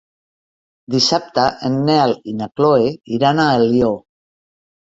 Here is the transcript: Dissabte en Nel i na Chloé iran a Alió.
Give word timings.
Dissabte 0.95 1.43
en 1.69 1.77
Nel 1.89 2.15
i 2.31 2.35
na 2.39 2.49
Chloé 2.57 2.89
iran 3.19 3.43
a 3.45 3.47
Alió. 3.63 3.93